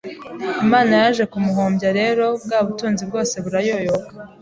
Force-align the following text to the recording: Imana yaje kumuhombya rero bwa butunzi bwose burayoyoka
Imana 0.65 0.91
yaje 1.01 1.23
kumuhombya 1.31 1.89
rero 1.99 2.25
bwa 2.43 2.59
butunzi 2.67 3.03
bwose 3.09 3.35
burayoyoka 3.43 4.11